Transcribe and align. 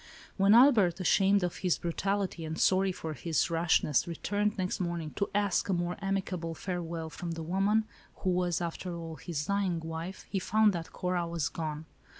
When 0.35 0.55
Albert, 0.55 0.99
ashamed 0.99 1.43
of 1.43 1.57
his 1.57 1.77
brutality, 1.77 2.43
and 2.43 2.59
sorry 2.59 2.91
for 2.91 3.13
his 3.13 3.51
rashness, 3.51 4.07
returned 4.07 4.57
next 4.57 4.79
morning 4.79 5.11
to 5.11 5.29
ask 5.35 5.69
a 5.69 5.73
more 5.73 5.95
amicable 6.01 6.55
farewell 6.55 7.11
from 7.11 7.33
the 7.33 7.43
woman, 7.43 7.85
who 8.15 8.31
was, 8.31 8.61
after 8.61 8.95
all, 8.95 9.17
his 9.17 9.45
dying 9.45 9.79
wife, 9.79 10.25
he 10.27 10.39
found 10.39 10.73
that 10.73 10.91
Cora 10.91 11.27
was 11.27 11.49
gone. 11.49 11.85